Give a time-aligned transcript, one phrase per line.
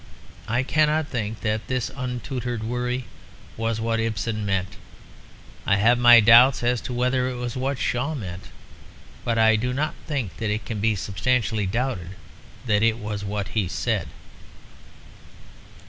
[0.47, 3.05] I cannot think that this untutored worry
[3.55, 4.77] was what Ibsen meant;
[5.63, 8.45] I have my doubts as to whether it was what Shaw meant;
[9.23, 12.15] but I do not think that it can be substantially doubted
[12.65, 14.07] that it was what he said.